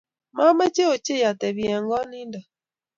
Mamechei 0.35 0.89
ochei 0.93 1.23
atebi 1.29 1.63
eng 1.73 1.87
koot 1.89 2.05
nindo 2.11 2.39